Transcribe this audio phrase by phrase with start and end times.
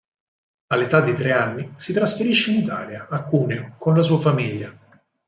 [0.71, 4.75] All'età di tre anni si trasferisce in Italia, a Cuneo, con la sua famiglia.